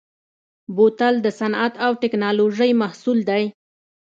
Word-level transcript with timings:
بوتل 0.75 1.15
د 1.21 1.27
صنعت 1.39 1.73
او 1.85 1.91
تکنالوژۍ 2.03 2.71
محصول 2.81 3.19
دی. 3.29 3.43